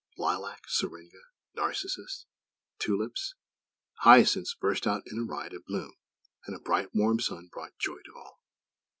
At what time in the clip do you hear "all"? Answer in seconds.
8.15-8.41